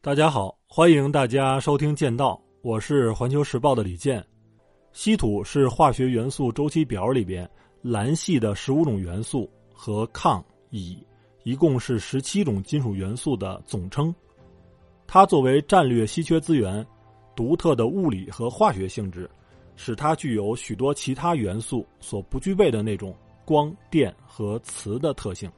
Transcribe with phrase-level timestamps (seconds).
[0.00, 4.24] 大家好，欢迎大家收听《剑道》，我是环球时报的李健。
[4.92, 7.48] 稀土是化学元素周期表里边
[7.82, 11.04] 蓝系的十五种元素和抗、乙，
[11.42, 14.14] 一共是十七种金属元素的总称。
[15.04, 16.86] 它作为战略稀缺资源，
[17.34, 19.28] 独特的物理和化学性质，
[19.74, 23.12] 使它具有许多其他元素所不具备的那种
[23.44, 25.50] 光电和磁的特性。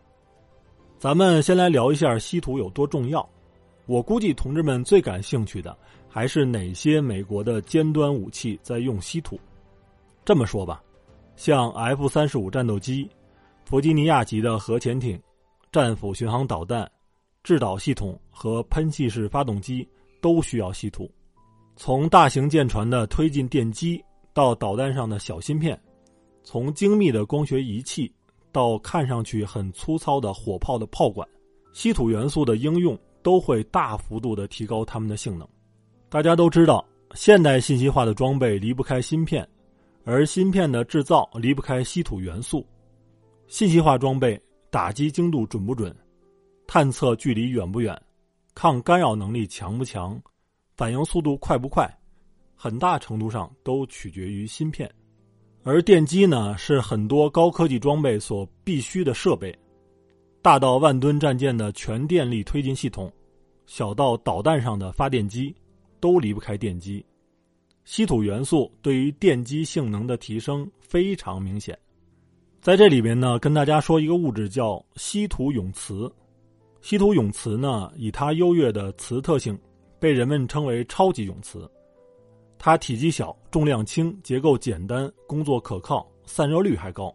[0.98, 3.28] 咱们先来聊一下稀土有多重要。
[3.86, 5.76] 我估计同志们最感兴趣的
[6.08, 9.38] 还是哪些美国的尖端武器在用稀土。
[10.24, 10.82] 这么说吧，
[11.34, 13.08] 像 F 三十五战斗机、
[13.64, 15.20] 弗吉尼亚级的核潜艇、
[15.72, 16.88] 战斧巡航导弹、
[17.42, 19.88] 制导系统和喷气式发动机
[20.20, 21.10] 都需要稀土。
[21.74, 24.00] 从大型舰船的推进电机
[24.32, 25.80] 到导弹上的小芯片，
[26.44, 28.12] 从精密的光学仪器
[28.52, 31.26] 到看上去很粗糙的火炮的炮管，
[31.72, 32.96] 稀土元素的应用。
[33.22, 35.48] 都会大幅度的提高它们的性能。
[36.08, 39.48] 大家都知道，现代信息化的装备离不开芯片，
[40.04, 42.66] 而芯片的制造离不开稀土元素。
[43.46, 45.94] 信息化装备打击精度准不准，
[46.66, 48.00] 探测距离远不远，
[48.54, 50.20] 抗干扰能力强不强，
[50.76, 51.88] 反应速度快不快，
[52.54, 54.90] 很大程度上都取决于芯片。
[55.62, 59.54] 而电机呢，是很多高科技装备所必须的设备。
[60.42, 63.12] 大到万吨战舰的全电力推进系统，
[63.66, 65.54] 小到导弹上的发电机，
[66.00, 67.04] 都离不开电机。
[67.84, 71.78] 稀土元素对于电机性能的提升非常明显。
[72.62, 76.10] 在这里边呢，跟大家说一个物质叫稀土永磁。
[76.80, 79.58] 稀土永磁呢，以它优越的磁特性，
[79.98, 81.70] 被人们称为超级永磁。
[82.58, 87.14] 它体积小、重量轻、结构简单、工作可靠、散热率还高。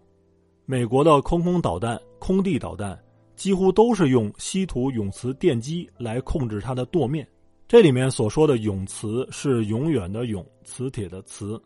[0.66, 3.00] 美国的空空导弹、空地导弹。
[3.36, 7.28] 几乎都是用稀土永磁电机来控制它的舵面。
[7.68, 11.62] 这里面所说的永磁是永远的永，磁铁的磁。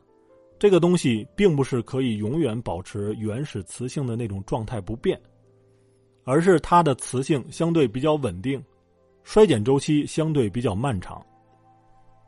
[0.57, 5.19] 这个东西并不是可以永远保持原始磁性的那种状态不变，
[6.23, 8.61] 而是它的磁性相对比较稳定，
[9.23, 11.21] 衰减周期相对比较漫长。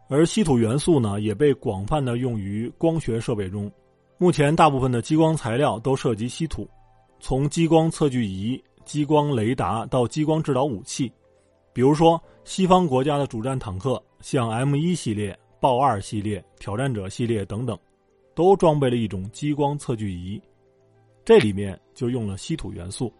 [0.10, 3.72] 而稀土元素呢，也被广泛的用于光学设备中。
[4.18, 6.70] 目前大部分的激光材料都涉及稀土，
[7.20, 8.62] 从激光测距仪。
[8.86, 11.12] 激光雷达到激光制导武器，
[11.74, 17.78] 比如说西方国家的主战坦克，像 M 一系列、豹二系列、挑战者系列等等，
[18.36, 20.42] 都装备了一种激光测距仪，
[21.24, 23.12] 这里面就用了稀土元素。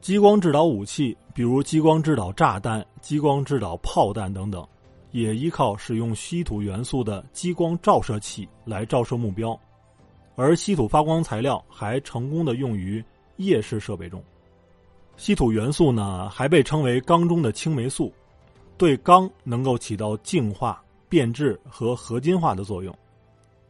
[0.00, 4.64] 激光制导武器，比如激光制导炸弹、激光制导炮弹等等，
[5.10, 9.58] 也依靠使用稀土元素的激光照射器来照射目标，
[10.36, 13.04] 而稀土发光材料还成功的用于。
[13.38, 14.22] 夜视设备中，
[15.16, 18.12] 稀土元素呢还被称为钢中的青霉素，
[18.76, 22.96] 对钢能够起到净化、变质和合金化的作用。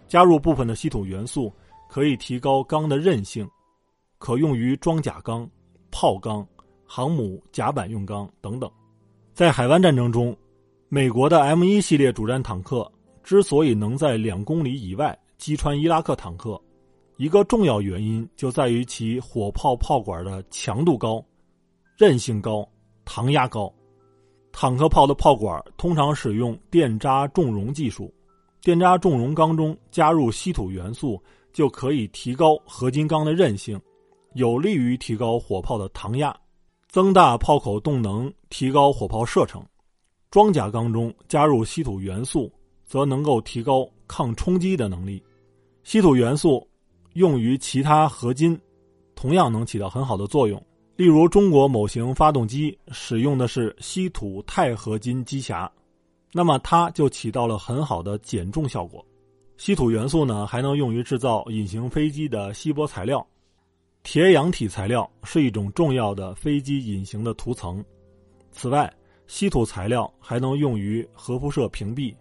[0.09, 1.53] 加入部分的稀土元素
[1.89, 3.49] 可以提高钢的韧性，
[4.19, 5.49] 可用于装甲钢、
[5.91, 6.47] 炮钢、
[6.87, 8.71] 航母甲板用钢等等。
[9.34, 10.37] 在海湾战争中，
[10.89, 12.91] 美国的 M 一系列主战坦克
[13.23, 16.61] 之所以能在两公里以外击穿伊拉克坦克。
[17.19, 21.23] 一个重要原因就在于其火炮炮管的强度高、
[21.97, 22.67] 韧性高、
[23.05, 23.73] 膛压高。
[24.53, 28.15] 坦克炮的炮管通常使用电渣重熔技术，
[28.62, 31.21] 电渣重熔钢中加入稀土元素，
[31.53, 33.81] 就可以提高合金钢的韧性，
[34.34, 36.34] 有利于提高火炮的膛压，
[36.89, 39.61] 增大炮口动能，提高火炮射程。
[40.31, 42.49] 装甲钢中加入稀土元素，
[42.87, 45.21] 则能够提高抗冲击的能力。
[45.83, 46.65] 稀土元素。
[47.15, 48.59] 用于其他合金，
[49.15, 50.63] 同样能起到很好的作用。
[50.97, 55.71] 例如，中国某型发动机使用的是稀土钛合金机匣，
[56.33, 59.05] 那么它就起到了很好的减重效果。
[59.57, 63.25] 稀土元素呢，还能用于制造隐形飞机的锡箔材料。
[64.03, 67.84] 铁氧体材料是一种重要的飞机隐形的涂层。
[68.51, 68.93] 此外，
[69.27, 72.15] 稀土材料还能用于核辐射屏蔽，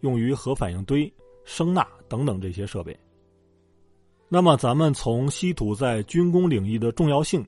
[0.00, 1.10] 用于核反应堆、
[1.44, 2.98] 声呐等等这些设备。
[4.30, 7.42] 那么，咱们从稀土在军工领域的重要性，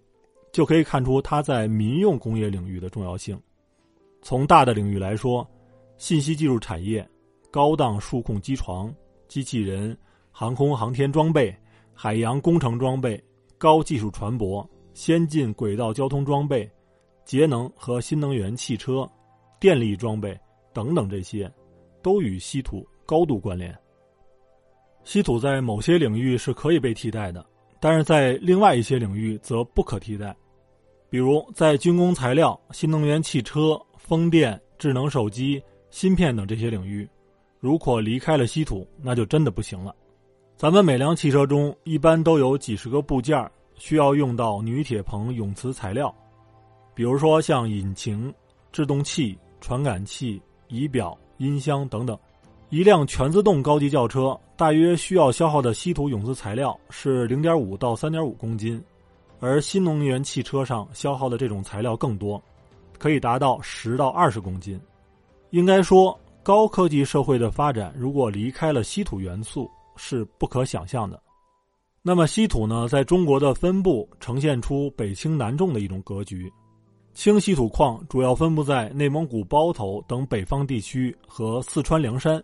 [0.51, 3.39] 就可以看出它在民用工业领域的重要性。
[4.23, 5.47] 从大的领域来说，
[5.99, 7.07] 信息技术产业、
[7.51, 8.91] 高档数控机床、
[9.29, 9.95] 机器人、
[10.31, 11.55] 航空航天装备、
[11.93, 13.23] 海洋工程装备、
[13.59, 16.67] 高技术船舶、先进轨道交通装备、
[17.27, 19.07] 节能和新能源汽车、
[19.61, 20.35] 电力装备
[20.73, 21.53] 等等，这些
[22.01, 23.79] 都与稀土高度关联。
[25.11, 27.45] 稀土在某些领域是可以被替代的，
[27.81, 30.33] 但是在另外一些领域则不可替代。
[31.09, 35.61] 比如在军工材料、新能源汽车、风电、智能手机、
[35.91, 37.11] 芯片等这些领域。
[37.59, 39.93] 如果离开了稀土，那就真的不行了。
[40.57, 46.15] 咱们每辆汽车中一般都有几十个部件需要用到铝铁硼永磁材料，
[46.95, 48.33] 比如说像引擎、
[48.71, 52.17] 制动器、传感器、仪表、音箱等等。
[52.71, 58.83] 一辆全自动高级轿车大约需要消耗的稀土永磁材料是零点五到三点五公斤，
[59.41, 62.43] 而新能源汽车上消耗的这种材料更多，
[62.99, 64.81] 可以达到十到二十公斤。
[65.51, 66.19] 应该说。
[66.43, 71.23] 高科技社会的发展，如果离开了稀土元素，是不可想象的。
[72.01, 76.51] 那么，稀土呢，在中国的分布呈现出北轻南重的一种格局。
[77.13, 82.41] 轻稀土矿主要分布在内蒙古包头等北方地区和四川凉山；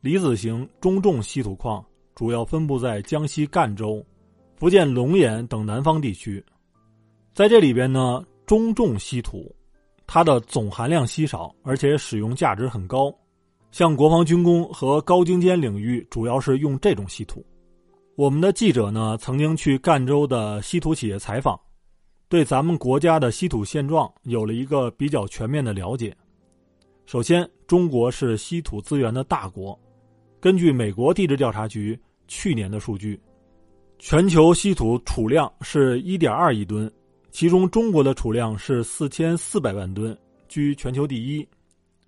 [0.00, 4.04] 离子型中重稀土矿主要分布在江西赣州、
[4.56, 6.42] 福建龙岩等南方地区。
[7.34, 9.54] 在这里边呢，中重稀土。
[10.12, 13.14] 它的总含量稀少，而且使用价值很高，
[13.70, 17.46] 像国防军工和高精尖领域，主要是用这种稀土。
[18.16, 21.56] 我们的记者呢，曾经去赣州的稀土企业采访，
[22.28, 26.12] 对咱们国家的稀土现状有了一个比较全面的了解。
[27.06, 29.78] 首先，中国是稀土资源的大国，
[30.40, 33.20] 根据美国地质调查局去年的数据，
[33.98, 36.90] 全球稀土储量是1.2亿吨。
[37.30, 40.16] 其中，中国的储量是四千四百万吨，
[40.48, 41.46] 居全球第一；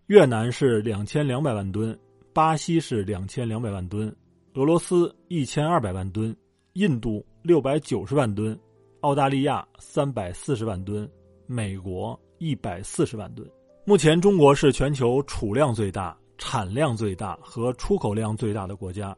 [0.07, 1.97] 越南是两千两百万吨，
[2.33, 4.13] 巴西是两千两百万吨，
[4.55, 6.35] 俄罗斯一千二百万吨，
[6.73, 8.59] 印度六百九十万吨，
[9.03, 11.09] 澳大利亚三百四十万吨，
[11.47, 13.47] 美国一百四十万吨。
[13.85, 19.17] 目前，中国是全球储量最大、产量最大和出口量最大的国家。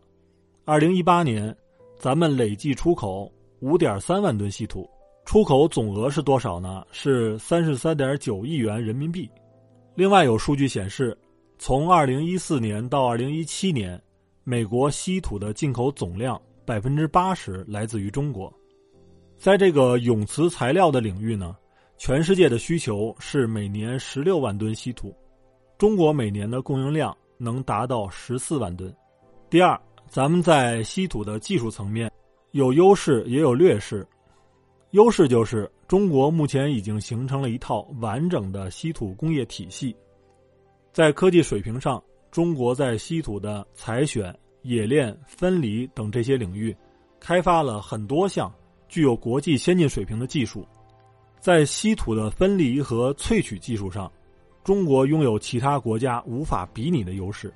[0.67, 1.57] 二零一八年，
[1.97, 4.87] 咱们累计出口五点三万吨稀土。
[5.25, 6.85] 出口总额是多少呢？
[6.93, 9.27] 是三十三点九亿元人民币。
[9.95, 11.17] 另外有数据显示，
[11.59, 13.99] 从二零一四年到二零一七年，
[14.45, 18.53] 美国稀土的进口总量百分之八十来自于中国。
[19.39, 21.57] 在这个永磁材料的领域呢，
[21.97, 25.17] 全世界的需求是每年十六万吨稀土，
[25.77, 28.95] 中国每年的供应量能达到十四万吨。
[29.51, 29.79] 第二，
[30.09, 32.11] 咱们在稀土的技术层面
[32.53, 34.07] 有优势也有劣势。
[34.93, 39.95] 优势就是中国目前已经形成了一套完整的稀土工业体系，
[40.93, 42.01] 在科技水平上，
[42.31, 44.33] 中国在稀土的采选、
[44.63, 46.75] 冶炼、分离等这些领域，
[47.19, 48.53] 开发了很多项
[48.89, 50.65] 具有国际先进水平的技术。
[51.41, 54.11] 在稀土的分离和萃取技术上，
[54.65, 57.53] 中国拥有其他国家无法比拟的优势。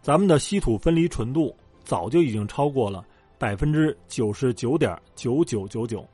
[0.00, 1.54] 咱们的稀土分离纯度
[1.84, 3.04] 早就已经超过了
[3.36, 6.06] 百分之九十九点九九九九。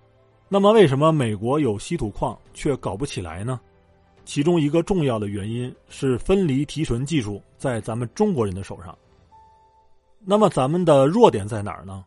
[0.48, 3.60] 那么，为什么美国有稀土矿却搞不起来呢？
[4.24, 8.96] 其中一个重要的原因是分离提纯技术在咱们中国人的手上。
[10.24, 12.04] 那么，咱们的弱点在哪儿呢？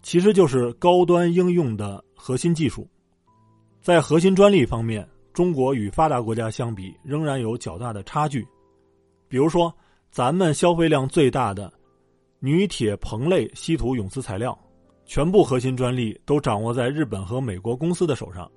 [0.00, 2.88] 其实就是高端应用的核心技术。
[3.82, 5.06] 在核心专利方面，
[5.36, 8.42] 中国与发达国家相比仍然有较大的差距。
[9.28, 9.70] 比如说，
[10.10, 11.70] 咱们消费量最大的
[12.38, 14.58] 铝铁硼类稀土永磁材料。
[15.04, 18.50] 全部核心专利都掌握在日本和美国公司的手上，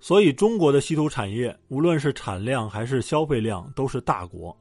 [0.00, 4.56] 所以中国的稀土产业无论是产量还是消费量都是大国，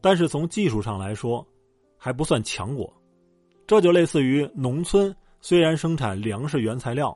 [0.00, 1.44] 但是从技术上来说，
[1.98, 2.90] 还不算强国。
[3.66, 7.14] 这就类似于农村虽然生产粮食原材料，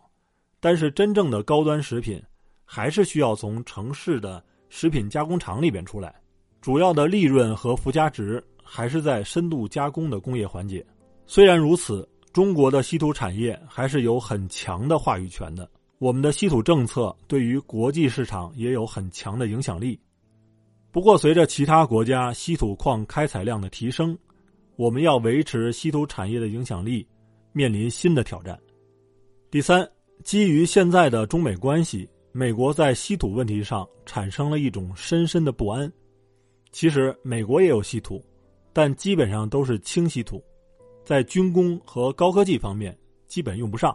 [0.59, 2.21] 但是真正的高端食品
[2.64, 6.14] 还是需要从城市的食品加工厂里边出来，
[6.61, 10.85] 主要的利润和附加值还是在深度加工的工业环节。
[11.26, 12.09] 虽然如此。
[12.33, 15.71] 中国的稀土产业还是有很强的话语权的。
[15.99, 20.00] 我们的稀土政策对于国际市场也有很强的影响力。
[20.90, 24.16] 不过，随着其他国家稀土矿开采量的提升，
[24.76, 27.07] 我们要维持稀土产业的影响力，
[27.52, 28.59] 面临新的挑战。
[29.50, 29.87] 第三，
[30.25, 35.91] 基于现在的中美关系，美国在稀土问题上产生了一种深深的不安。
[36.71, 38.25] 其实，美国也有稀土，
[38.73, 40.43] 但基本上都是轻稀土。
[41.05, 42.97] 在军工和高科技方面
[43.27, 43.95] 基本用不上。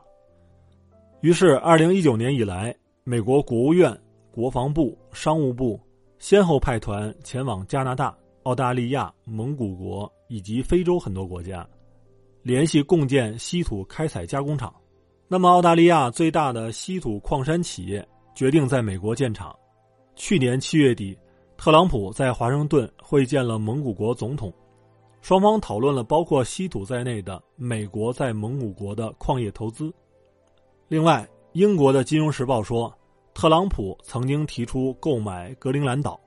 [1.21, 3.97] 于是，二零一九年以来，美国国务院、
[4.29, 5.79] 国防部、商务部
[6.19, 11.67] 先后派团前往加拿大、澳大利亚、蒙古国以及非洲很多国家，
[12.43, 14.71] 联系共建稀土开采加工厂。
[15.27, 19.51] 那么，澳大利亚最大的稀土矿山企业决定在美国建厂。
[20.15, 21.17] 去年七月底，
[21.57, 24.53] 特朗普在华盛顿会见了蒙古国总统。
[25.23, 29.91] 双方讨论了包括稀土在内的美国在蒙古国的矿业投资。
[30.87, 32.95] 另外，英国的《金融时报》说，
[33.33, 36.19] 特朗普曾经提出购买格陵兰岛，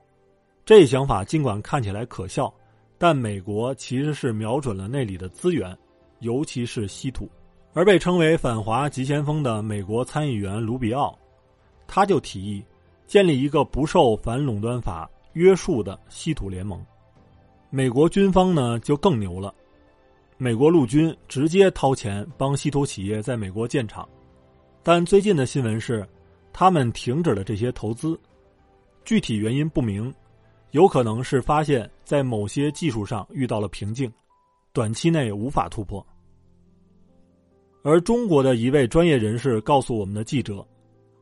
[0.65, 2.53] 这一想法尽管看起来可笑，
[2.97, 5.73] 但美国其实是瞄准了那里的资源，
[6.19, 7.31] 尤其是稀土。
[7.71, 11.17] 而被称为反华急先锋的美国参议员卢比奥，
[11.93, 12.63] 他就提议
[13.05, 16.81] 建立一个不受反垄断法约束的稀土联盟。
[17.69, 19.53] 美国军方呢就更牛了，
[20.37, 24.07] 美国陆军直接掏钱帮稀土企业在美国建厂，
[24.81, 26.07] 但最近的新闻是，
[26.53, 28.17] 他们停止了这些投资，
[29.03, 30.13] 具体原因不明，
[30.71, 34.09] 有可能是发现，在某些技术上遇到了瓶颈，
[34.71, 36.05] 短期内无法突破。
[37.83, 40.65] 而中国的一位专业人士告诉我们的记者，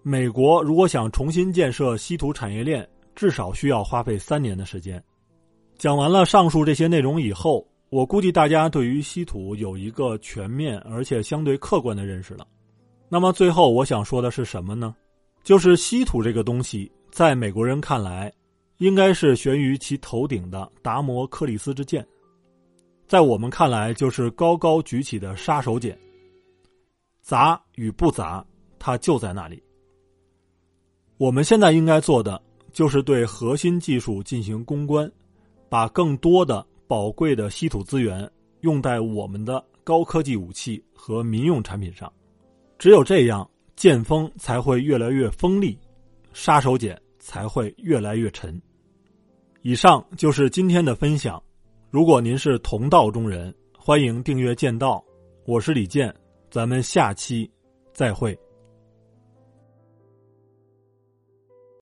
[0.01, 5.03] 美国如果想重新建设稀土产业链，至少需要花费三年的时间。
[5.77, 12.47] 讲完了上述这些内容以后，我估计大家对于稀土有一个全面而且相对客观的认识了。
[13.09, 14.95] 那么最后我想说的是什么呢？
[15.43, 18.31] 就是稀土这个东西，在美国人看来，
[18.77, 22.05] 应该是悬于其头顶的达摩克里斯之剑，
[23.07, 25.97] 在我们看来就是高高举起的杀手锏。
[27.21, 28.45] 砸与不砸，
[28.77, 29.61] 它就在那里。
[31.19, 35.11] 我们现在应该做的，就是对核心技术进行攻关。
[35.67, 38.27] 把更多的宝贵的稀土资源
[38.61, 42.09] 用在我们的高科技武器和民用产品上，
[42.77, 45.77] 只有这样，剑锋才会越来越锋利，
[46.31, 48.59] 杀手锏才会越来越沉。
[49.61, 51.43] 以上就是今天的分享。
[51.91, 55.03] 如果您是同道中人，欢迎订阅剑道。
[55.45, 56.15] 我是李健，
[56.49, 57.51] 咱们下期
[57.91, 58.39] 再会。